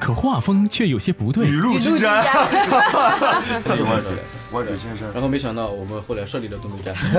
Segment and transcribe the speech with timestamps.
[0.00, 1.46] 可画风却有些不对。
[1.46, 2.22] 雨露均沾。
[2.22, 2.32] 先
[4.96, 5.10] 生。
[5.12, 6.94] 然后没想到我们后来设立了东北站，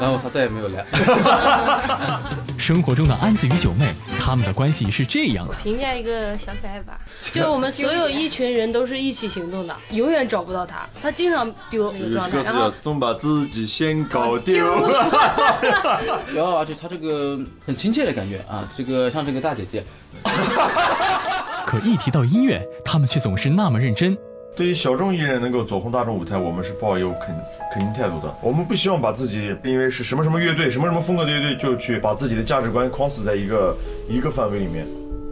[0.00, 0.84] 然后他再也没有来。
[2.58, 5.54] 生活中的安子与九妹，他们的关系是这样的。
[5.62, 6.98] 评价一个小可爱吧，
[7.32, 14.66] 就我们所有一群人都是一起行动的，永远找不到他，他经常丢那个状态，然后总把自己先搞丢。
[16.34, 19.82] 然后而且他这个很亲切的感觉啊，这个像这个大姐姐。
[21.68, 24.16] 可一提到音乐，他们却总是那么认真。
[24.56, 27.36] 对于小众艺人能够走红大众舞台，我们是抱有肯
[27.70, 28.34] 肯定态度的。
[28.40, 33.76] 我们不希望把自己因为是什么什么乐队、什么什么风格的乐队，就去把自己的价值观框死在一个
[34.08, 34.86] 一个范围里面。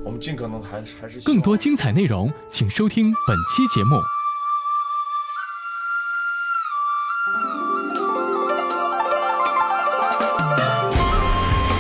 [0.05, 3.97] 我们尽可能还还是更多精彩内容，请收听本期节目。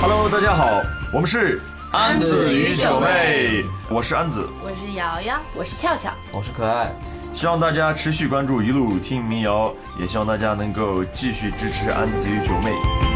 [0.00, 0.80] Hello，大家好，
[1.12, 1.60] 我们是。
[1.92, 6.92] 安子与九妹，我是安子，我是瑶瑶，我是俏俏，我是可爱。
[7.32, 13.15] 希望大家持续关注一路听民谣，也希望大家能够继续支持安子与九妹。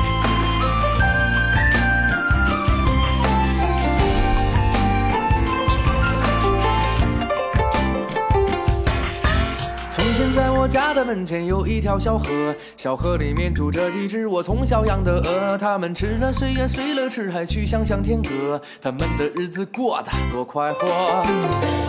[10.71, 20.87] 家的门前有一条小河，小河里面住着几只我从小养的鹅，它们吃了睡呀睡了吃，还去想想天歌，它们的日子过得多快活。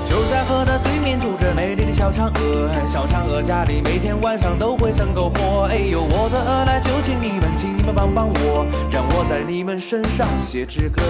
[0.09, 5.67] 就在河的对面住着美丽的小嫦娥，小嫦娥家里每天晚上都会生篝火。
[5.69, 11.03] 哎呦，我的鹅来，就请你们，请你们帮帮我，让我在你们身上写支歌。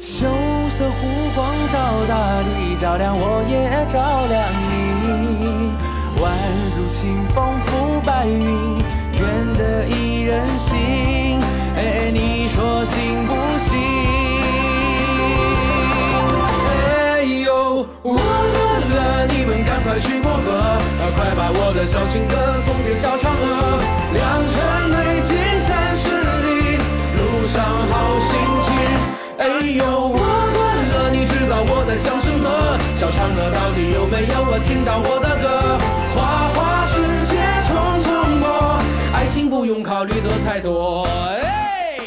[0.00, 0.24] 羞
[0.70, 4.42] 涩湖光照大地，照亮我也照亮
[4.72, 5.87] 你。
[6.20, 6.26] 宛
[6.76, 8.82] 如清风拂白云，
[9.20, 11.40] 愿得一人心。
[11.76, 13.70] 哎，你说行不行？
[16.70, 18.58] 哎呦，我的
[18.90, 20.46] 鹅，你们赶快去过河，
[21.16, 22.34] 快把我的小情歌
[22.64, 23.80] 送给小嫦娥。
[24.12, 24.18] 良
[24.50, 24.56] 辰
[24.90, 25.30] 美景
[25.62, 26.78] 三十里，
[27.16, 27.56] 路上
[27.88, 28.30] 好心
[28.66, 28.66] 情。
[29.38, 29.46] 哎
[29.78, 30.18] 呦，我
[30.54, 30.58] 的，
[31.10, 32.48] 你知道我在想什么？
[32.94, 35.78] 小嫦娥到底有没有我听到我的歌？
[36.14, 38.78] 花花世界匆匆过，
[39.14, 41.08] 爱情不用考虑的太多。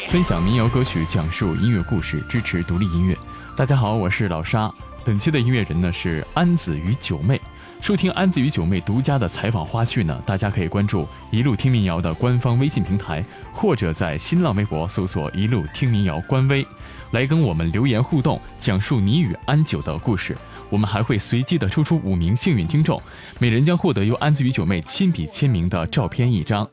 [0.08, 3.16] 分享民谣歌曲，讲述音乐故事，支持独立音乐。
[3.56, 4.70] 大家好，我是老沙。
[5.04, 7.40] 本期的音乐人呢是安子与九妹。
[7.80, 16.64] 收听安子与九妹独家的采访花絮呢，大家可以关注“一路听民谣”的官方微信平台，或者在新浪微博搜索“一路听民谣”官微，
[17.12, 20.36] 来跟我们留言互动，讲述你与安九的故事。
[20.70, 22.98] 我们还会随机的抽出五名幸运听众，
[23.38, 26.66] 每人将获得由安子与九妹亲笔签名的照片一张。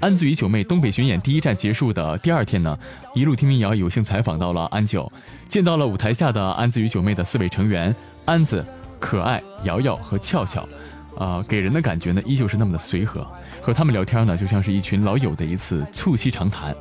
[0.00, 2.78] 安子与九妹东北巡演第一站结束的第二天呢，
[3.14, 5.12] 一路听民谣有幸采访到了安九，
[5.50, 7.94] 见到了舞台下的安子与九妹的四位成员
[8.24, 8.64] 安子、
[8.98, 10.66] 可爱、瑶瑶和俏俏，
[11.18, 13.26] 啊，给人的感觉呢依旧是那么的随和，
[13.60, 16.74] 和他们聊天呢就像是一群老友的一次促膝长谈。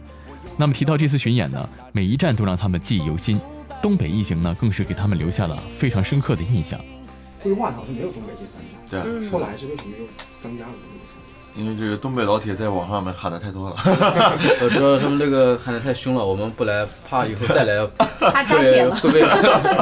[0.57, 3.39] 那么提到这次巡演呢，每一站都让他们记忆犹新。
[3.81, 6.79] 东北一行呢，更是给他们留下了非常深刻的印象。
[7.43, 8.59] 规划好像没有东北这三
[8.89, 11.61] 家，对，后来是为什么又增加了东北三家？
[11.61, 13.75] 因为这个东北老铁在网上面喊的太多了，
[14.61, 17.85] 我知道他们这个喊的太凶了，我们不来，怕以后再来
[18.19, 18.95] 怕扎铁了。
[18.95, 19.23] 会被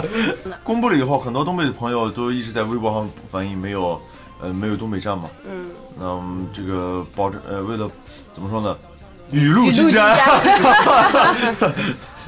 [0.61, 3.99] 公布了以后，很多东北的朋友都一直在微博上反映没有，
[4.41, 5.29] 呃，没有东北站嘛。
[5.49, 5.71] 嗯。
[5.97, 7.89] 那我们这个保证，呃，为了
[8.33, 8.77] 怎么说呢？
[9.31, 10.17] 雨露均沾。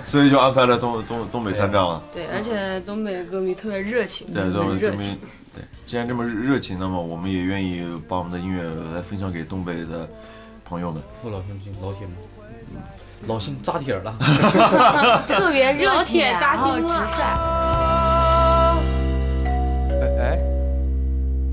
[0.05, 2.01] 所以就安排了东东东北三站了。
[2.13, 4.25] 对，而且东北歌迷特别热情。
[4.33, 5.17] 对，东北歌迷。
[5.53, 8.63] 对，既然这么热情，那么我们也愿意把我们的音乐
[8.95, 10.07] 来分享给东北的
[10.63, 11.01] 朋友们。
[11.21, 12.15] 父老乡亲，老铁们，
[13.27, 14.15] 老心扎铁了。
[15.27, 17.07] 特别热情，扎心了。
[19.99, 20.39] 哎哎，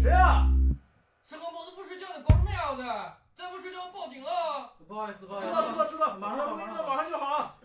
[0.01, 0.47] 谁啊？
[4.95, 5.49] 不好意思，不好意思。
[5.49, 7.59] 知道，知道，知道，马上，马上，马上就好。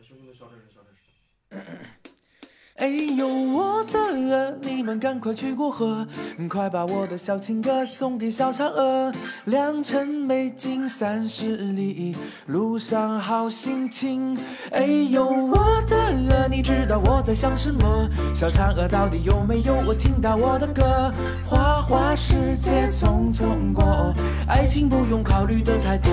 [2.80, 6.08] 哎呦，我的鹅，你们赶快去过河，
[6.50, 9.12] 快把我的小情歌送给小嫦娥。
[9.46, 12.16] 良辰美景三十里，
[12.46, 14.38] 路上好心情。
[14.72, 18.10] 哎呦，我的鹅，你知道我在想什么？
[18.34, 21.14] 小嫦娥到底有没有我听到我的歌？
[21.44, 24.14] 花花世界匆匆过，
[24.48, 26.10] 爱情不用考虑的太多。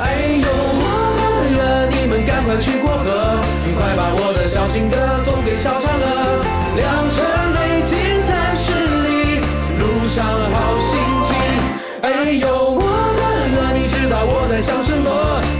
[0.00, 3.40] 哎呦，我了，你们赶快去过河，
[3.76, 6.06] 快把我的小情歌送给小嫦娥。
[6.76, 7.22] 良辰
[7.54, 9.40] 美景三十里，
[9.78, 10.92] 路上好心
[11.26, 11.28] 情。
[12.02, 15.08] 哎呦，我的鹅，你知道我在想什么？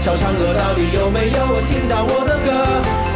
[0.01, 2.49] 小嫦娥到底有没有我听到我的歌？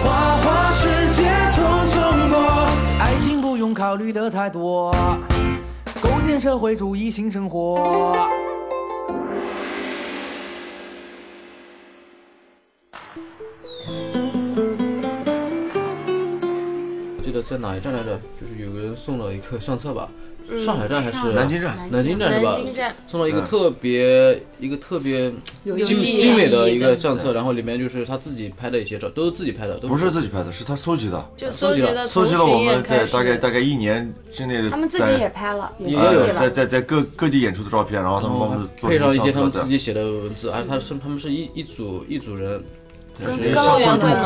[0.04, 1.58] 花花世界匆
[1.90, 2.68] 匆过，
[3.00, 4.96] 爱情不用考虑的太多，
[6.02, 8.39] 构建社会主义新生活。
[17.18, 18.20] 我记得在哪一站来着？
[18.40, 20.10] 就是有个人送了一个相册吧，
[20.50, 20.66] 嗯。
[20.66, 21.78] 上海站还是南京站。
[21.92, 22.54] 南京站是吧？
[22.56, 22.96] 南京站。
[23.08, 25.32] 送了一个嗯特别一个特别
[25.64, 32.08] 精精美的一个相册，然后里面就是他自己拍的一些照，都是自己拍的，都不是自己拍的，是他搜集的，就搜集了。
[32.08, 33.14] 搜集了我们对演开始。
[33.14, 36.50] 大概大概一年之内的，他们自己也拍了，也有在。
[36.50, 42.64] 在在各各地演出的照片，然后他们帮我们配上一些他们自己写的文字，啊，他是他们是一一组一组人，
[43.26, 43.74] 跟就是跟了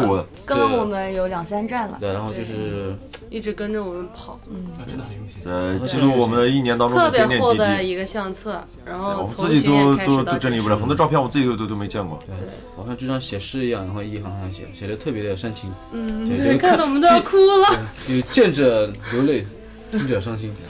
[0.08, 1.98] 我们，跟了我们有两三站了。
[2.00, 2.96] 对，然后就是
[3.30, 5.04] 一直跟着我们跑，嗯，真的
[5.46, 7.24] 呃，记录我们的一年当中特别。
[7.40, 12.20] 厚的一个相册，然我后们自己都都都整理不了，很多照片我自己都都都没见过。
[12.28, 12.36] 对，
[12.78, 15.72] 好像就像写诗一样，然后一行行写，写的特别的煽情。
[15.92, 17.68] 嗯，对，对，就是看得我们都要哭了。
[18.06, 19.44] 对，有见者流泪，
[19.92, 20.54] 听者伤心。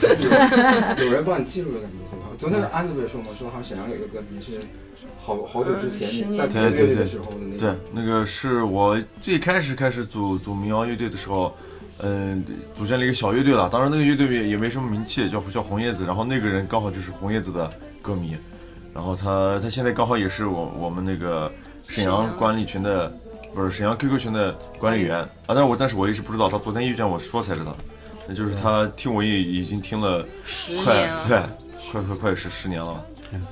[0.98, 1.98] 有人帮你记录的感觉。
[2.44, 4.60] 昨天安子不也说嘛，说好像沈阳有一个歌迷是
[5.18, 11.56] 好好久之前你在对对对乐队的时候的那对，，那个是我最开始开始组组民谣乐队的时候，
[12.02, 12.44] 嗯，
[12.76, 13.70] 组建了一个小乐队了。
[13.70, 16.04] 当时那个乐队也也没什么名气，叫叫红叶子。
[16.04, 18.36] 然后那个人刚好就是红叶子的歌迷，
[18.92, 21.50] 然后他他现在刚好也是我我们那个
[21.88, 23.10] 沈阳管理群的，
[23.54, 25.28] 不是沈阳 QQ 群的管理员啊。
[25.46, 27.74] 但是我但是我一直不知道，他昨天遇见我说才知道，
[28.28, 30.22] 那就是他听我也已经听了
[30.84, 31.40] 快对，
[31.94, 33.06] 快快快十十年了。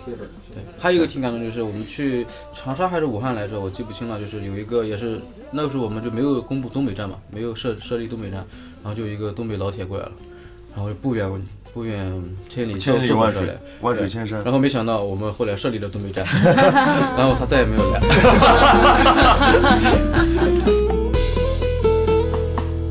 [0.05, 0.29] 贴本。
[0.53, 4.19] 对，还有一个挺感动，就是我们去长沙还是武汉来着，我记不清了。
[4.19, 5.21] 就是有一个也是
[5.53, 8.45] 那个时候我们就没有公布东北站嘛，没有设设立东北站，
[8.83, 10.11] 然后就有一个东北老铁过来了，
[10.75, 11.31] 然后不远
[11.73, 12.13] 不远
[12.49, 16.27] 千里千里万水万水对千山然后没想到我们后来设立了东北站，
[17.17, 18.01] 然后他再也没有来。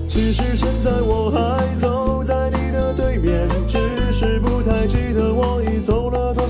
[0.07, 2.00] 其实现在我还走在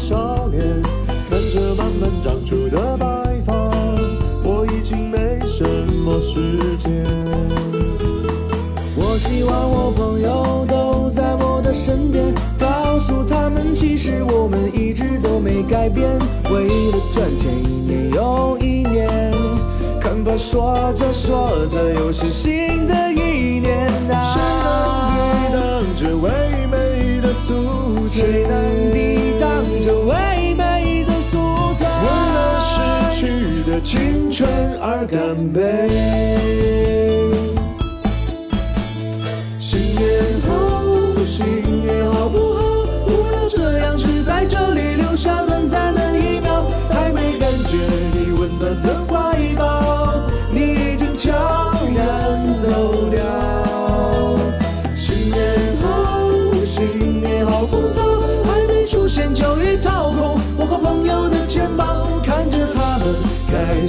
[0.01, 0.81] 少年。
[1.29, 3.05] 看着慢慢长出的白
[3.45, 3.53] 发，
[4.43, 7.05] 我已经没什么时间。
[8.97, 16.09] 我希望我朋友都在我的身边，告诉他们其实我们一直都没改变。
[16.51, 19.31] 为了赚钱，一年又一年，
[20.01, 24.73] 看吧，说着说着又是新的一年谁能
[25.07, 25.53] 抵！
[25.53, 25.59] 挡
[25.95, 26.29] 这唯
[28.07, 31.37] 谁能抵挡这唯美的宿
[31.75, 31.85] 醉？
[31.87, 32.05] 为
[32.35, 32.81] 了逝
[33.13, 33.21] 去
[33.69, 34.49] 的青春
[34.79, 35.59] 而干杯。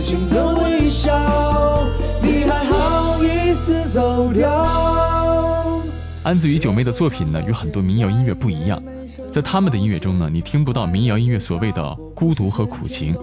[0.03, 1.17] 开心的微笑，
[2.21, 5.81] 你还好意思走掉？
[6.25, 8.83] 安子与九妹的作品呢，与很多民谣音乐不一样，
[9.31, 13.17] 在他们的音乐中呢，你听不到民谣音乐所谓的孤独和苦情，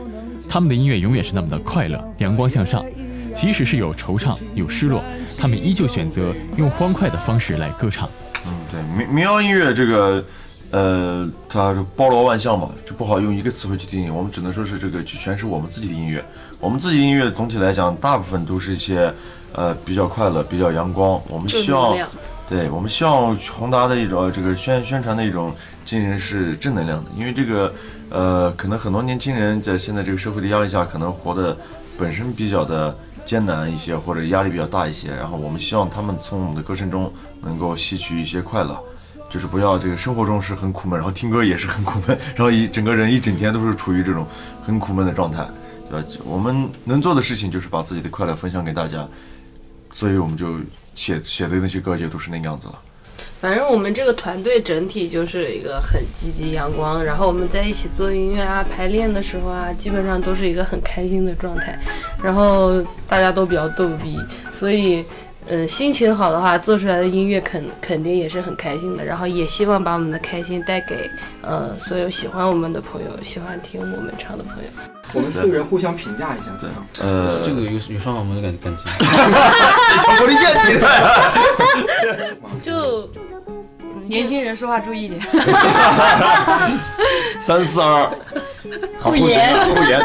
[0.48, 2.86] 他们的音乐永远是那么的快乐、阳光向上，
[3.34, 5.04] 即使是有惆怅、有失落，
[5.38, 8.10] 他们依旧选择用欢快的方式来歌唱。
[8.48, 10.24] 嗯，对，民民谣音乐这个，
[10.72, 16.24] 呃，它包罗万象嘛，就不好用一个词汇去定义，我们只能说是这个去诠释我们自己的音乐。
[16.60, 19.14] 我们自己音乐总体来讲，大部分都是一些，
[19.54, 21.20] 呃，比较快乐、比较阳光。
[21.30, 21.98] 我们希望
[22.50, 25.54] 对我们希望宏达的一种呃这个宣宣传的一种
[25.86, 27.74] 精神是正能量的，因为这个，
[28.10, 31.58] 呃，可能很多年轻人在现在这个社会的压力下，可能活得
[31.98, 35.08] 本身比较的艰难一些，或者压力比较大一些。
[35.16, 37.10] 然后我们希望他们从我们的歌声中
[37.42, 38.78] 能够吸取一些快乐，
[39.30, 44.28] 就是不要这个生活中是很苦闷，然后听歌也是很苦闷，然后一整个人一整天都是处于这种
[44.62, 45.48] 很苦闷的状态，
[45.90, 46.08] 对吧？
[46.24, 49.08] 我们能做的事情就是把自己的快乐分享给大家，
[49.94, 50.58] 所以我们就
[50.96, 52.80] 写写的那些歌就都是那个样子了。
[53.42, 61.80] 反正我们这个团队整体就是一个很积极阳光，然后我们在一起做音乐啊、排练的时候啊，基本上都是一个很开心的状态，
[62.22, 64.18] 然后大家都比较逗逼，
[64.54, 65.04] 所以。
[65.50, 69.04] 嗯，心情好的话，做出来的音乐肯肯定也是很开心的。
[69.04, 71.10] 然后也希望把我们的开心带给
[71.42, 74.70] 呃所有喜欢我们的朋友，喜欢听我们唱的朋友。
[75.12, 76.70] 我们四个人互相评价一下，对
[77.04, 78.86] 呃，这个有有伤我们的感感情。
[80.04, 80.46] 挑拨离间
[82.54, 83.10] 你就
[84.08, 85.20] 年轻人说话注意点。
[87.42, 88.08] 三四二，
[89.02, 90.00] 护言护颜。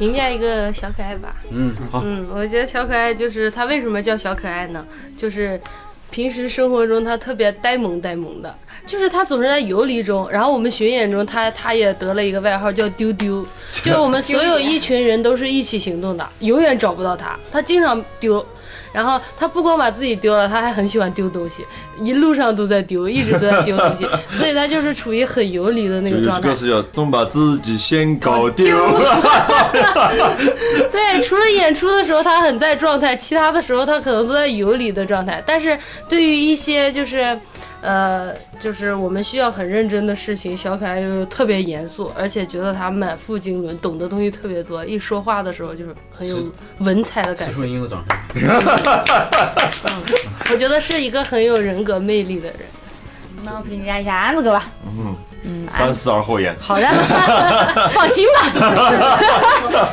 [0.00, 1.36] 评价一个小可爱吧。
[1.50, 2.02] 嗯，好。
[2.02, 4.82] 嗯，我觉得小可爱就是他为什么叫小可爱呢？
[5.14, 5.60] 就是
[6.10, 8.52] 平时生活中他特别呆萌呆萌的，
[8.86, 10.26] 就是他总是在游离中。
[10.30, 13.46] 然后我们巡演中，他他也得了一个外号叫丢丢，
[13.84, 18.44] 就我们所有一群人都是一起行动的，永远找不到他，他经常丢。
[18.92, 21.64] 然后他不光把自己丢了，他还很喜欢丢东西，
[22.02, 24.06] 一路上都在丢，一直都在丢东西，
[24.36, 26.42] 所以他就是处于很游离的那个状态。
[26.42, 28.66] 这个是要总把自己先搞丢。
[30.90, 35.42] 对，除了演出的时候他很在状态，其他的时候他可能都在游离的状态。
[35.46, 35.78] 但是
[36.08, 37.38] 对于一些就是。
[37.82, 46.36] 呃，就是我们需要很认真的事情，小可爱又特别严肃，而且觉得他满腹经纶，懂的东西特别多，一说话的时候就是很有
[46.78, 47.54] 文采的感觉。
[50.50, 52.58] 我觉得是一个很有人格魅力的人。
[53.44, 54.66] 那我评价一下安子哥吧。
[54.84, 56.54] 嗯嗯，三思而后言。
[56.60, 56.86] 好的，
[57.94, 58.42] 放心吧。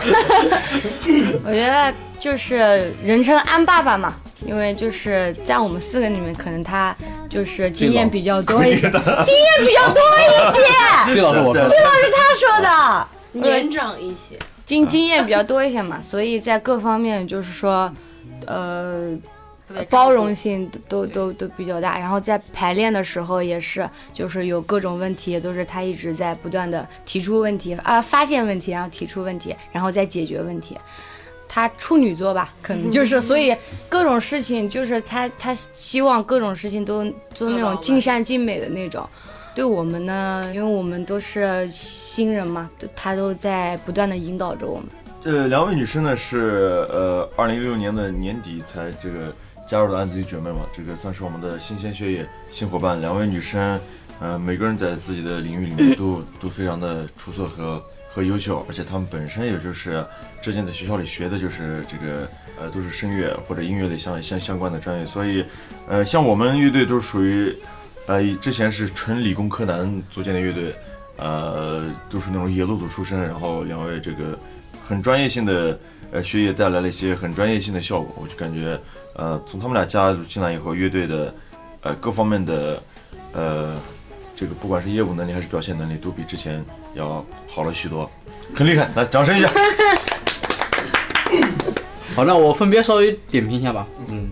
[1.45, 4.13] 我觉得就是人称安爸爸嘛。
[4.45, 6.95] 因为就是在我们四个里面，可能他
[7.29, 10.63] 就是经验比较多一些，经验比较多一些。
[11.15, 17.91] 这老师我说，这老师他说的，年长一些，经经验比较多一些嘛，所以在各方面就是说，
[18.45, 19.17] 呃，
[19.89, 21.97] 包容性都都都比较大。
[21.97, 30.77] 然后在排练的时候也是，就是有各种问题，都是他一直在不断的提出问题啊，发现问题，然后提出问题，然后再解决问题。
[31.49, 33.55] 他处女座吧，可能就是，所以
[33.87, 39.07] 各种事情就是他他希望各种事情都做那种尽善尽美的那种。
[39.55, 44.85] 对我们呢，因为我们都是新人嘛，他都在不断的引导着我们。
[45.23, 49.33] 呃两位女生呢是呃，二零一六年的年底才这个
[49.67, 53.01] 加入的安子与姐妹嘛，这个算是我们的新鲜血液、新伙伴。
[53.01, 53.79] 两位女生，
[54.19, 57.81] 呃，每个人在自己的领域里面都都非常的出色和。
[58.17, 60.03] 和优秀，而且他们本身也就是
[60.41, 62.27] 之前在学校里学的就是这个
[62.59, 65.45] 呃都是声乐或者音乐类相相相关的专业，所以
[65.87, 67.55] 呃像我们乐队都是属于
[68.07, 70.73] 呃之前是纯理工科男组建的乐队，
[71.17, 74.35] 呃都是那种野路子出身，然后两位这个
[74.83, 75.79] 很专业性的
[76.11, 78.79] 呃学业带来了一些很专业性的效果，我就感觉
[79.13, 81.31] 呃从他们俩加入进来以后，乐队的
[81.81, 82.81] 呃各方面的
[83.33, 83.79] 呃。
[84.39, 86.63] 这个不管是业务能力还是表现能力，都比之前
[86.97, 88.09] 要好了许多，
[88.55, 89.49] 很厉害，来掌声一下。
[92.15, 94.29] 好，那我分别稍微点评一下吧，嗯，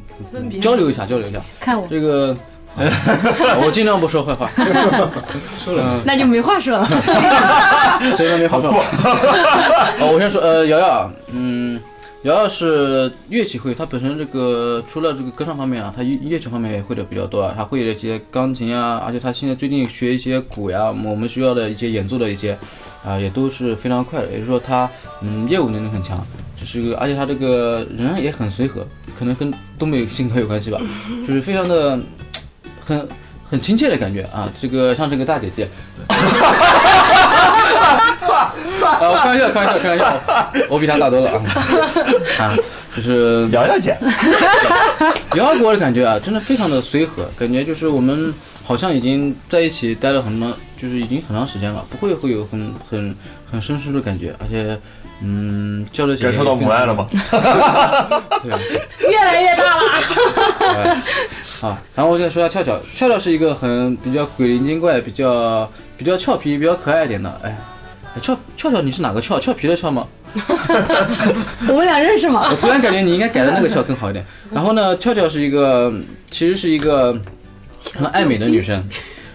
[0.59, 1.39] 交流一下，交流一下。
[1.59, 2.35] 看我这个，
[3.63, 4.49] 我尽量不说坏话。
[5.57, 6.87] 说了，那就没话说了。
[8.17, 8.71] 谁都没话说。
[8.71, 11.79] 好，我先说，呃，瑶瑶，嗯。
[12.25, 22.57] 主要是乐器会，他本身这个除了这个歌唱方面啊，他乐器方面也会的比较多啊，他会一些钢琴啊，而且他现在最近学一些鼓呀，我们需要的一些演奏的一些
[23.05, 24.89] 啊，也都是非常快的，也就是说他
[25.21, 26.17] 嗯业务能力很强，
[26.59, 28.83] 就是而且他这个人也很随和，
[29.15, 30.81] 可能跟东北性格有关系吧，
[31.27, 31.99] 就是非常的
[32.83, 33.07] 很
[33.47, 35.67] 很亲切的感觉啊，这个像这个大姐姐。
[38.85, 40.21] 啊，开玩笑，开玩笑，开玩笑，
[40.69, 41.41] 我比他大多了啊！
[42.39, 42.55] 啊，
[42.95, 43.97] 就是瑶瑶姐，
[45.35, 50.49] 瑶瑶给我的感觉啊，真的非常的随和，感觉就是我们好像已经在一起待了很多，
[50.81, 53.15] 就是已经很长时间了，不会会有很很
[53.51, 54.79] 很生疏的感觉，而且
[55.21, 57.07] 嗯，交流起来感受到母爱了吗？
[58.43, 59.83] 对，越来越大了。
[61.61, 67.57] 啊，然后我再说下俏俏，俏俏是一个很比较鬼灵精怪，比较比较俏皮，比较可爱一点的，哎。
[68.21, 69.39] 俏俏俏，你是哪个俏？
[69.39, 70.07] 俏皮的俏吗？
[71.67, 72.47] 我们俩认识吗？
[72.51, 74.25] 我突然感觉你应该改的那个俏更好一点。
[74.51, 75.93] 然后呢，俏俏是一个，
[76.29, 77.17] 其实是一个
[77.93, 78.83] 很爱美的女生，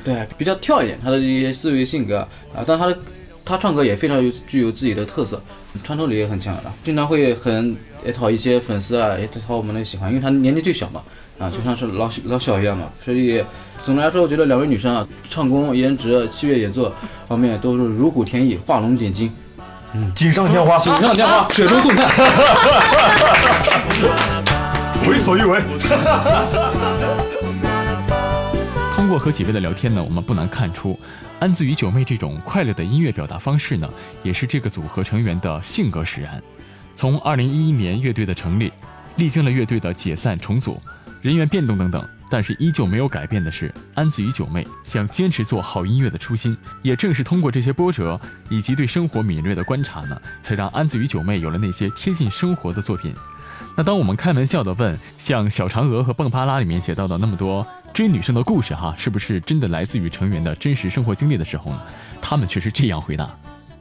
[0.04, 2.18] 对，比较跳一点，她的一些思维性格
[2.54, 2.98] 啊，但她的
[3.44, 5.42] 她唱歌也非常有具有自己的特色，
[5.82, 7.76] 穿透力也很强的，经常会很
[8.14, 11.02] 讨一些粉丝啊，也讨我们的喜欢，因为她年龄最小嘛，
[11.40, 13.44] 啊，就像是老老小一样嘛，所以。
[13.82, 16.92] 总的来说，我觉得两位女生啊，唱功、颜值、器乐演奏
[17.26, 19.32] 方面都是如虎添翼、画龙点睛，
[19.94, 22.06] 嗯，锦上添花，锦上添花，雪中送炭，
[25.08, 25.62] 为所欲为。
[28.94, 31.00] 通过和几位的聊天呢，我们不难看出，
[31.38, 33.88] 安子与九妹这种快乐的音乐表达方式呢，
[34.22, 36.42] 也是这个组合成员的性格使然。
[36.94, 38.70] 从2011年乐队的成立，
[39.16, 40.78] 历经了乐队的解散重组、
[41.20, 46.56] 人员变动等等，但是依旧没有改变的是安子与九妹想坚持做好音乐的初心。
[46.82, 53.14] 也正是通过这些波折以及对生活敏锐的观察呢，才让安子与九妹有了那些贴近生活的作品。
[53.76, 61.80] 那当我们开玩笑的问，像《小嫦娥》和《蹦巴拉》里面写到的那么多追女生的故事哈，是不是真的来自于成员的真实生活经历的时候呢？
[62.20, 63.30] 他们却是这样回答。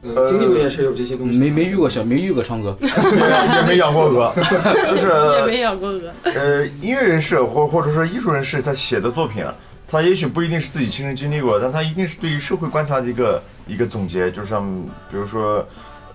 [0.01, 4.33] 呃，经历过也是有这些东西，没没遇过小，没遇过唱歌， 也没养过鹅，
[4.89, 5.07] 就是
[5.39, 6.01] 也没养过鹅。
[6.23, 9.53] 呃，音乐人士或或者说艺术人士，他写的作品啊，
[9.87, 14.65] 他也许不一定是自己亲身经历过，但他一定是对于社会观察的一个一个总结，就像
[15.11, 15.67] 比如说，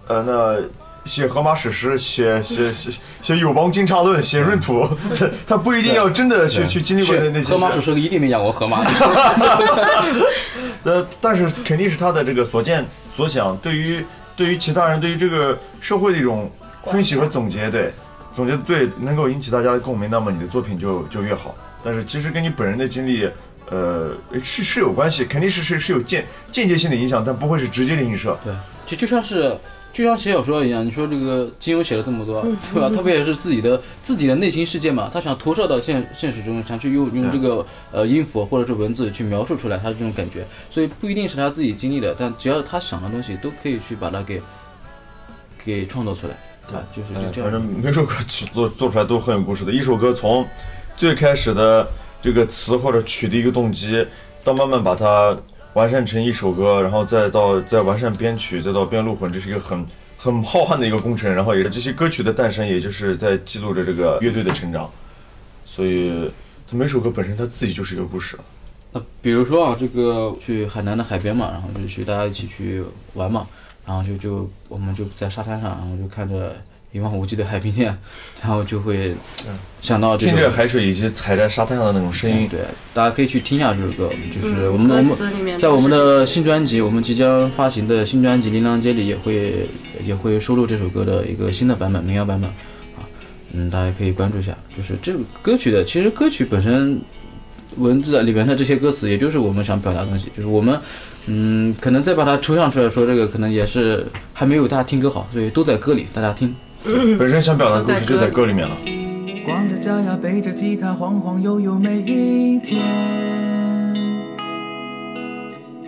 [0.06, 0.56] 呃，那
[1.04, 7.52] 写荷马史诗、写写写写友邦惊诧论、写闰土，他他不一定要真的去去经历过那那些。
[7.52, 8.82] 荷马史诗一定没养过荷马。
[10.84, 14.04] 呃，但是肯定是他的这个所见所想，对于
[14.36, 16.50] 对于其他人，对于这个社会的一种
[16.84, 17.92] 分析和总结，对，
[18.34, 21.54] 总结对，能够引起大家的共鸣，那么你的作品就就越好。
[21.82, 23.30] 但是其实跟你本人的经历，
[23.70, 28.36] 呃，是是有关系，肯定是是是有间间接性的影响，但不会是直接的映射。
[28.44, 28.52] 对，
[28.86, 29.56] 就就像是。
[29.94, 32.90] 就像写小说一样，你说这个金庸写了这么多，对吧？
[32.90, 44.42] 特别也是自己的自己的内心世界嘛，他想投射到现现实中，想去用用这个呃音符或者是文字去描述出来他的这种感觉，所以不一定是他自己经历的，但只要他想的东西，都可以去把它给
[45.64, 46.34] 给创作出来。
[46.68, 47.48] 对，就是就这样。
[47.48, 49.70] 反正每首歌曲做做出来都很有故事的。
[49.70, 50.44] 一首歌从
[50.96, 51.86] 最开始的
[52.20, 54.04] 这个词或者曲的一个动机，
[54.42, 55.38] 到慢慢把它。
[55.74, 61.32] 完善成一首歌，然后再到再完善编曲，再到编录混，这是一个很很浩瀚的一个工程。
[61.32, 64.90] 然后也是这些歌曲的诞生，也就是在记录着这个乐队的成长。
[65.64, 66.30] 所以，
[66.70, 68.38] 它每首歌本身它自己就是一个故事。
[68.92, 72.82] 那比如说啊，这个去海南的海边嘛，然后就去大家一起去
[73.14, 73.46] 玩嘛，
[73.84, 76.56] 然后就就我们就在沙滩上，然后就看着。
[76.94, 77.86] 一望无际的海平线，
[78.40, 79.12] 然后就会
[79.82, 82.48] 想到听着海水以及踩在沙滩上的那种声音。
[82.48, 82.60] 对，
[82.94, 89.66] 大家可以去听一下这首歌，就是我们我们在我们的新专辑，我们即将发行的新专辑《琳琅街》里也会
[90.06, 92.48] 也会收录这首歌的一个新的版本，民谣版本
[92.96, 93.02] 啊，
[93.52, 94.56] 嗯，大家可以关注一下。
[94.76, 97.00] 就是这个歌曲的，其实歌曲本身
[97.78, 100.78] 文字里面的这些歌词，也就是我们想表达的东西，就是我们
[101.26, 106.54] 嗯，可能再把它抽象出来说，这个可能也是还没有大家听歌好，所以都在歌里，大家听。
[107.18, 108.76] 本身想表达的故事就在歌里面了。
[109.42, 112.82] 光着脚丫背着吉他晃晃悠悠每一天，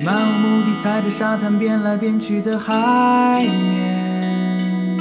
[0.01, 4.99] 漫无目的踩着沙滩边来变去的海面，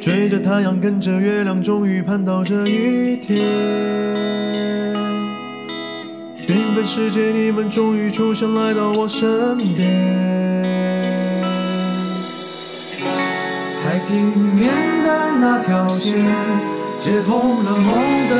[0.00, 3.44] 追着太阳跟着月亮，终于盼到这一天。
[6.46, 10.85] 缤纷世界，你们终于出现来到我身边。
[14.06, 16.24] 平面的那条线，
[17.00, 18.34] 接通了梦的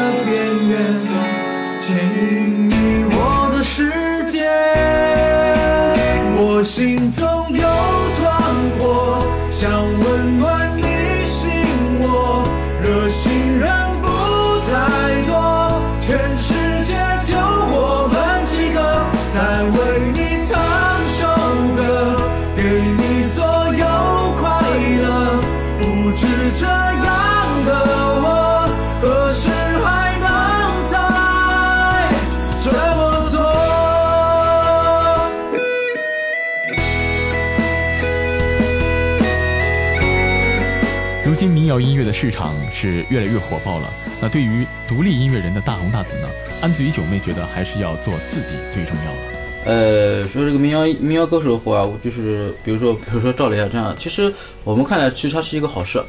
[41.67, 43.93] 民谣音乐的市场是越来越火爆了。
[44.21, 46.29] 那对于独立音乐人的大红大紫呢？
[46.61, 49.19] 安子与九妹觉得还是要做自己最重要了。
[49.65, 56.01] 呃，说这个民谣民谣歌手的话，就是比如说比如说赵雷啊这样，其实我们看来其实他是一个好事，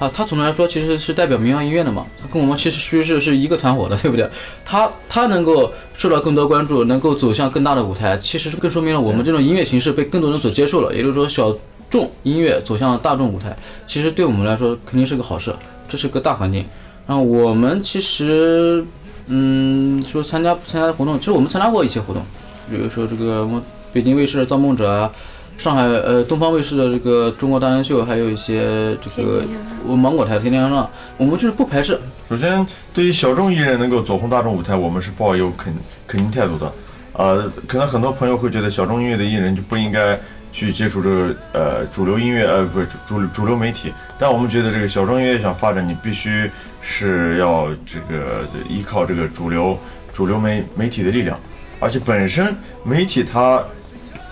[0.00, 4.28] 啊，他总的来说其实是代表民谣音乐的嘛，他跟我们其实其实是是一个团伙的，对不对？
[4.66, 11.56] 他他能够受到更多关注，能够走向更大的舞台，其实更说明了我们这种音乐形式被更多人所接受了，也就是说小
[11.88, 15.54] 众音乐走向了大众舞台，其实对我们来说肯定是个好事，
[15.88, 16.64] 这是个大环境。
[17.06, 18.84] 然后我们其实，
[19.28, 22.22] 嗯，说参加参加活动，其实我们参加过一些活动。
[22.68, 23.48] 比如说这个
[23.92, 25.12] 北京卫视的《造梦者》啊，
[25.56, 29.44] 上海呃东方卫视的这个《中国达人秀》，还有一些这个
[29.86, 30.84] 我芒果台《天天向上》，
[31.16, 31.98] 我们就是不排斥。
[32.28, 35.72] 首先，对于小众艺人能够走红大众舞台，我们是抱有肯
[36.08, 36.72] 肯定态度的。
[37.12, 40.18] 呃，可能很多朋友会觉得小众音乐的艺人就不应该
[40.56, 49.78] 去接触这个呃主流音乐呃不是主主流媒体，但我们觉得这个小众音乐想发展，你必须是要这个依靠这个主流
[50.14, 51.38] 主流媒媒体的力量。
[51.78, 53.62] 而且本身媒体它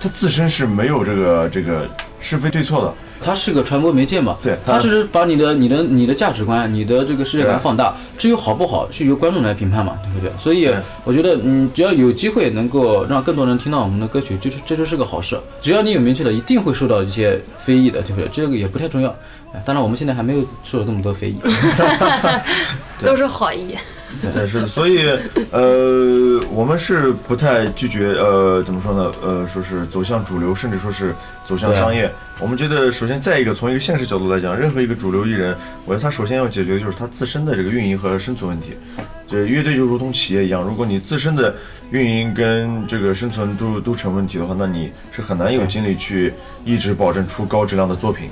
[0.01, 1.87] 它自身是没有这个这个
[2.25, 2.95] 是非对错的。
[3.21, 7.95] 它是个传播媒介嘛，对，它只是把你的、你的、你的价值观、你的这个世界观放大。
[8.19, 10.31] 至于好不好，是由观众来评判嘛，对不对？
[10.39, 10.71] 所以
[11.05, 15.39] 我觉得，嗯，只要有机会能够让更多人听到我们的歌曲，就是这就是个好事。
[15.63, 18.29] 只要你有名气了，一定会受到一些非议的，对不对？
[18.33, 19.09] 这个也不太重要。
[19.53, 21.39] 哎当然，我们现在还没有受到这么多非议，
[23.05, 23.75] 都是好意。
[24.21, 25.07] 对， 是的，所以
[25.51, 29.13] 呃，我们是不太拒绝呃，怎么说呢？
[29.23, 32.11] 呃，说是走向主流，甚至说是走向商业。
[32.41, 38.73] 我们觉得，首先再一个，从一个现实角度来讲，任何一个主流艺人，我觉得他首先要解决的就是他自身的这个运营和生存问题。
[39.27, 41.55] 就乐队就如同企业一样，如果你自身的
[41.91, 46.33] 运营跟这个生存都都成问题的话，那你是很难有精力去
[46.65, 48.29] 一直保证出高质量的作品，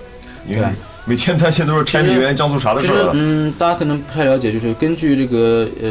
[0.46, 0.66] 因为
[1.04, 3.12] 每天担心都是柴米油盐酱醋茶的事儿了。
[3.14, 5.88] 嗯，大家可能不太了解，就是根据这个呃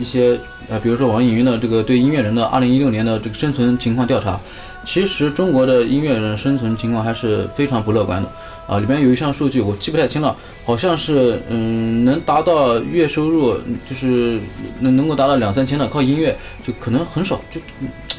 [0.00, 0.38] 一些
[0.68, 4.38] 呃，比如说网易云的这个对音乐人的二零一六年的这个生存情况调查，
[4.84, 8.28] 其实中国的音乐人生存情况还是非常不乐观的
[8.68, 8.78] 啊。
[8.78, 13.58] 里边有一项数据我记不太清了，好像是嗯能达到月收入
[13.90, 14.38] 就是
[14.78, 17.60] 能能够达到两三千的，靠音乐就可能很少，就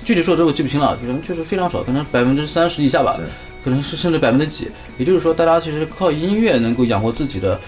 [0.03, 3.17] 具体数字我记不清了，可能确实非常少，可能百分之三十以下吧。
[3.65, 7.59] 可能是甚至百分之几，也就是说，大家其实靠音乐能够养活自己的，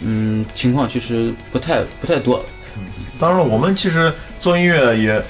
[0.00, 2.44] 嗯，情况其实不太不太多。
[3.18, 5.22] 当然了，我们其实做音乐也，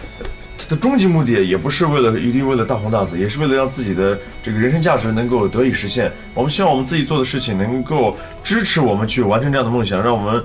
[0.59, 6.11] 它的终极目的也不是为了一定为了大红大紫，也是为了让自己的这个人生价值能够得以实现。
[6.35, 10.43] 我们希望我们自己做的事情能够支持我们去完成这样的梦想，让我们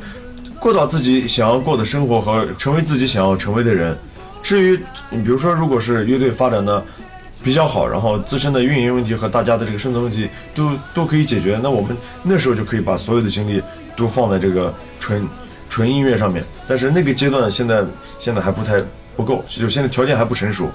[0.60, 3.98] 过到自己想要过的生活和成为自己想要成为的人。
[4.44, 6.86] 至于你比如说，如果是乐队发展的。
[7.44, 13.62] 比较好，然后自身的运营问题和大家的这个生存问题都都可以解决，那我们那时候就可以把所有的精力
[13.96, 15.28] 都放在这个纯
[15.70, 16.44] 纯音乐上面。
[16.68, 17.84] 但是那个阶段现在
[18.20, 18.82] 现在还不太
[19.16, 20.70] 不够，就现在条件还不成熟。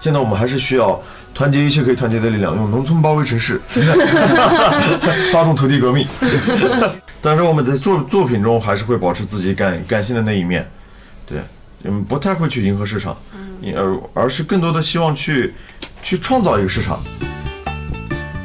[0.00, 0.98] 现在我们还是需要
[1.34, 3.60] 团结一切可以团结的力量，用农村包围城市，
[5.30, 6.06] 发动土地革命。
[7.20, 10.66] 但是我们在作作品中还是会保持自己感感性的那一面，
[11.26, 11.38] 对，
[11.84, 13.14] 嗯，不太会去迎合市场，
[13.76, 15.52] 而而是更多的希望去。
[16.02, 17.00] 去创造一个市场。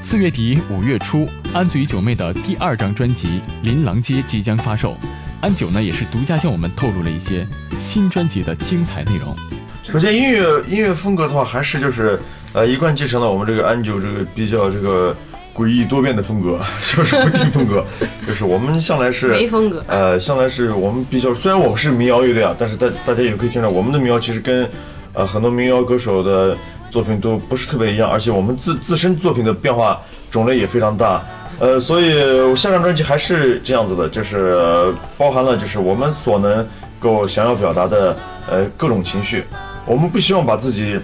[0.02, 3.28] 四月底五月初，安子与九妹的第二张专辑
[3.64, 4.96] 《琳琅街》即将发售。
[5.42, 7.46] 安九呢也是独家向我们透露了一些
[7.80, 9.36] 新专辑的精彩内容。
[9.84, 12.20] 首先，音乐音乐风格的话，还是就是
[12.54, 15.16] 呃一贯继承了我们这个安九这个比较这个
[15.54, 16.60] 诡异多变的风格，
[16.96, 17.84] 就是不定风格。
[18.28, 24.70] 就是我们向来是没风格，呃，向来是我们比较虽然我们是民谣乐队啊，但是大大家也可以听到我们的民谣其实跟
[25.14, 26.56] 呃很多民谣歌手的。
[26.96, 30.00] 作品都不是特别一样，而且我们自自身作品的变化
[30.32, 31.22] 种类也非常大，
[31.60, 36.66] 呃，所以我下张专辑还是这样子的，就是包含了就是我们所能
[36.98, 38.16] 够想要表达的
[38.50, 39.44] 呃各种情绪，
[39.86, 40.98] 我们不希望把自己，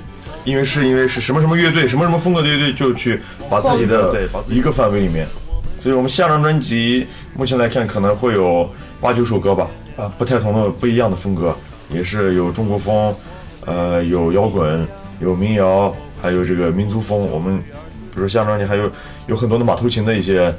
[0.46, 4.16] 因为是因为是什么什么乐队什么什么风格的乐队就去把自己的
[4.48, 5.28] 一个范围里面，
[5.84, 8.70] 所以我们下张专辑目前来看可能会有
[9.02, 11.54] 八九首歌吧，啊，不太同的不一样的风格，
[11.90, 13.14] 也是有中国风，
[13.66, 14.88] 呃，有摇滚。
[15.22, 17.30] 有民谣，还有这个民族风。
[17.30, 18.92] 我们比如说下张专辑还有
[19.28, 20.54] 有很多的马头琴的一些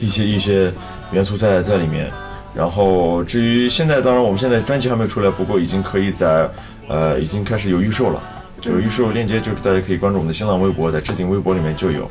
[0.00, 0.72] 一些一些
[1.12, 2.10] 元素在在里面。
[2.54, 6.48] 然后至于现在，当然我们现在专辑还没有出来，不过已经可以在
[6.88, 8.22] 呃已经开始有预售了。
[8.62, 12.10] 有预售链接，就是大家可以关注我们的新浪微博，在置顶微博里面就有。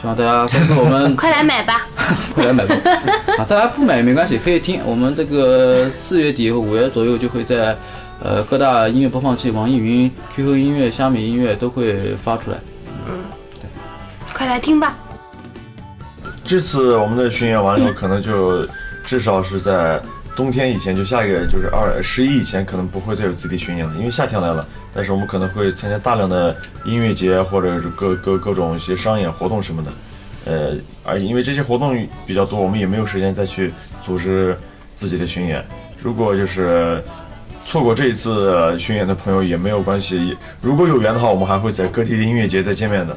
[0.00, 1.86] 希望大家关注我们，快来买吧，
[2.34, 2.74] 快来买吧。
[3.36, 4.80] 啊，大家不买也没关系，可以听。
[4.84, 7.76] 我们这个四月底和五月左右就会在。
[8.22, 12.58] 呃，各大音乐播放器，网易云、QQ 音乐、虾米音乐都会发出来。
[13.08, 13.18] 嗯，
[13.58, 13.68] 对，
[14.34, 14.98] 快来听吧。
[16.44, 18.66] 这次我们的巡演完了以后，可能就
[19.06, 19.98] 至少是在
[20.36, 24.68] 冬天以前，就下一个就是二十一以前，可能不会再有自己巡演了，因为夏天来了。
[24.92, 26.54] 但是我们可能会参加大量的
[26.84, 29.90] 音乐节，或者是各各各种一些商演活动什么的。
[30.44, 30.72] 呃，
[31.04, 34.54] 而因为这些活动比较多，我们也没有时间再去组织
[34.94, 35.64] 自己的巡演。
[36.02, 37.02] 如果就是。
[37.70, 43.16] 错过这一次巡演的朋友也没有关系，如果有缘的话，我们还会在各地的音乐节再见面的。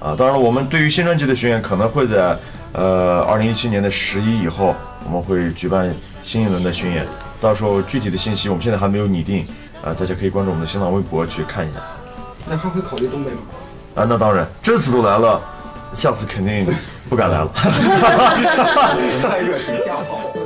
[0.00, 2.36] 啊，当然了，我们对于新专辑的巡演可能会在
[2.72, 7.06] 呃二零一七年的十一以后，我们会举办新一轮的巡演。
[7.40, 9.46] 到时候具体的信息我们现在还没有拟定，
[9.84, 11.78] 啊，大家可以关注我们的新浪微博去看一下。
[12.44, 13.38] 那还会考虑东北吗？
[13.94, 15.40] 啊，那当然，这次都来了，
[15.92, 16.66] 下次肯定
[17.08, 17.52] 不敢来了。
[19.22, 20.41] 太热情吓跑。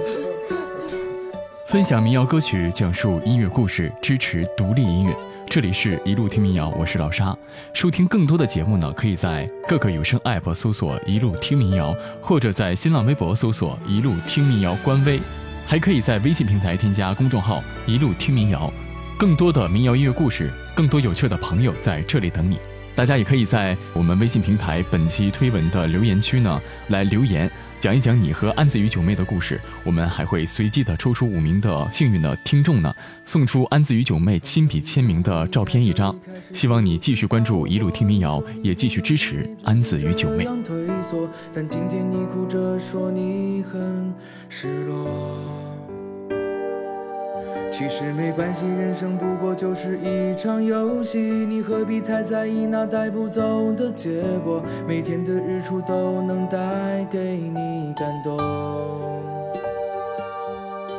[1.68, 5.12] 分享民谣歌曲，讲述音乐故事，支持独立音乐。
[5.48, 7.36] 这里是一路听民谣，我是老沙。
[7.72, 15.20] 收听更多的节目呢，可以在各个有声 App 搜索“一路听民谣”，或者在新浪微博搜索“一路听民谣”官微，
[15.66, 18.72] 还可以在微信平台添加公众号“一路听民谣”。
[19.18, 22.60] 更多的民谣音乐故事，更多有趣的朋友在这里等你。
[22.94, 27.50] 大家也可以在我们微信平台本期推文的留言区呢来留言，
[27.86, 29.60] 讲一讲你和安子与九妹的故事。
[29.84, 32.92] 我们还会随机的抽出五名的幸运的听众呢，
[33.24, 36.12] 送出安子与九妹亲笔签名的照片一张。
[36.52, 40.48] 希望你继续关注一路听民谣，也继续支持安子与九妹。
[41.54, 44.12] 但今天你哭着说你很
[44.48, 45.85] 失落。
[47.70, 54.62] 其实没关系，人生不过就是一场游戏，你何必太在意那带不走的结果？
[54.88, 58.36] 每天的日出都能带给你感动。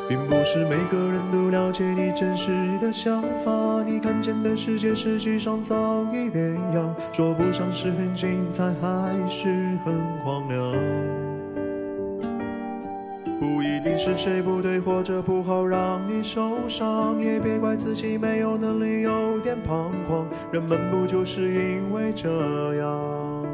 [0.09, 9.49] 并不是每个人都了解你真实的想法，你看见的世界实际上早已变样，说不上是很精彩，还是
[9.83, 11.26] 很荒凉。
[13.39, 20.27] 不一定是谁不对或者不好让你受伤，也别怪自己没有能力，有点彷徨。
[20.51, 22.27] 人们不就是因为这
[22.75, 23.45] 样，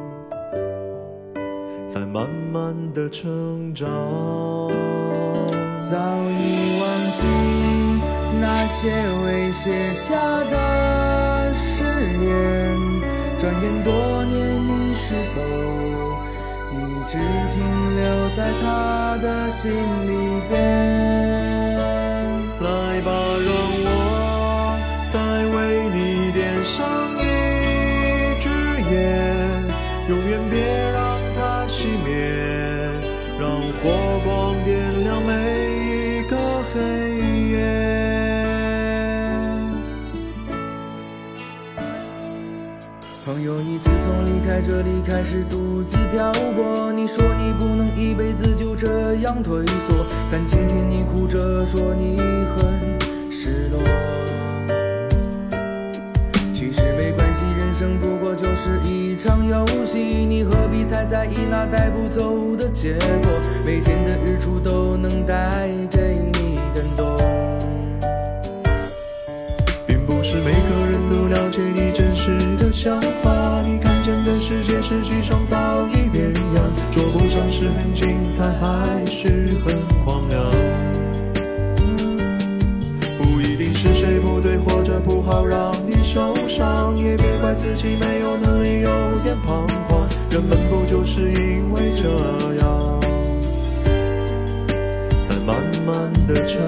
[1.89, 3.89] 才慢慢的成长。
[5.77, 7.25] 早已忘记
[8.39, 8.89] 那些
[9.25, 10.15] 未写下
[10.45, 11.83] 的誓
[12.23, 12.77] 言，
[13.37, 13.91] 转眼多
[17.13, 21.22] 只停留在他的心里边？
[43.73, 52.15] 你自从离开这里开始独自漂泊，你说你不能一辈子就这样退缩，但今天你哭着说你
[52.55, 53.81] 很失落。
[56.53, 63.31] 其实没关系，人生不过就是一场游戏，你何必太在意那带不走的结果？
[63.65, 67.42] 每天的日出都能带给你感动。
[70.33, 70.57] 是每个
[70.89, 80.43] 人都了解你真实的想法，你看见的世界实际上早已变样，说不上是很精彩，还是很荒凉。
[83.19, 88.89] 不一定是谁不对或者不好让你受伤，也别怪自己没有能力，有
[89.21, 90.01] 点彷徨。
[90.31, 92.09] 人们不就是因为这
[92.57, 92.99] 样，
[95.21, 96.59] 才慢慢的成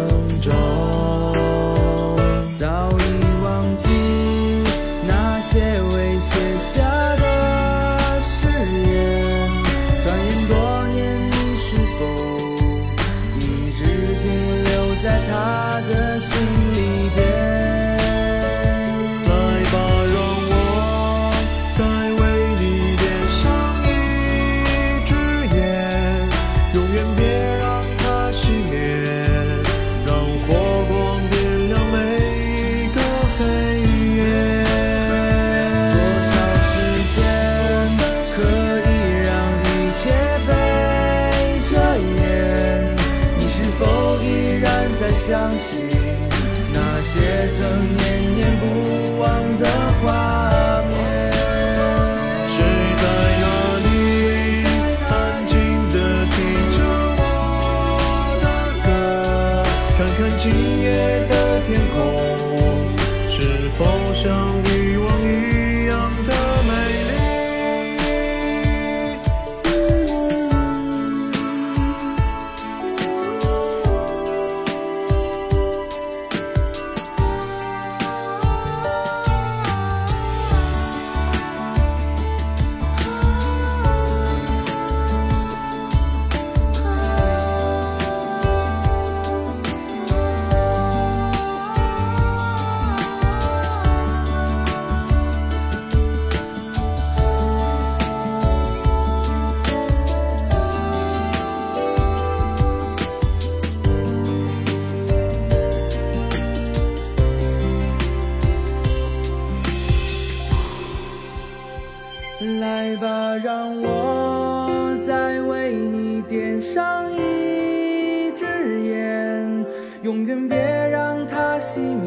[112.41, 119.65] 来吧，让我再为你点上一支烟，
[120.03, 120.57] 永远别
[120.89, 122.04] 让它熄灭，